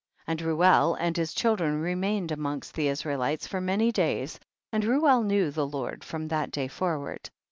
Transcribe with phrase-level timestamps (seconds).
[0.21, 0.23] 5.
[0.29, 4.39] And Reuel and his children re mained amongst the Israelites for many days,
[4.71, 7.29] and Reuel knew the Lord from that day forward.